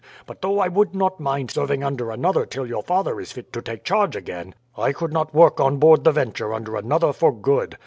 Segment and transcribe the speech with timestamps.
[0.25, 3.61] But though I would not mind serving under another till your father is fit to
[3.61, 7.77] take charge again, I could not work on board the Venture under another for good.